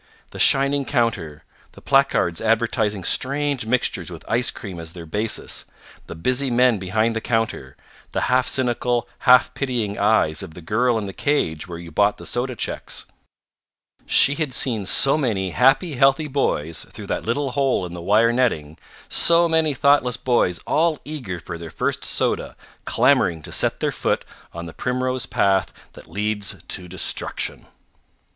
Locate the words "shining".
0.39-0.83